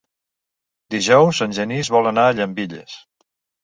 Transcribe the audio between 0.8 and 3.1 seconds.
Dijous en Genís vol anar a Llambilles.